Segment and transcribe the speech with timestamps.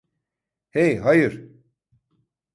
[0.71, 1.51] Hey, hayır!